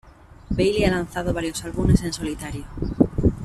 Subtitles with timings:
[0.49, 2.65] Bailey ha lanzado varios álbumes en solitario.